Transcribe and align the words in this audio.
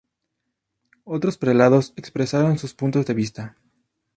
Otros 1.03 1.37
prelados 1.37 1.93
expresaron 1.95 2.57
sus 2.57 2.73
puntos 2.73 3.05
de 3.05 3.13
vista. 3.13 3.57